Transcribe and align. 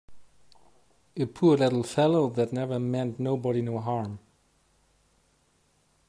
A 1.15 1.27
poor 1.27 1.57
little 1.57 1.83
fellow 1.83 2.27
that 2.31 2.51
never 2.51 2.79
meant 2.79 3.19
nobody 3.19 3.61
no 3.61 3.77
harm! 3.79 4.17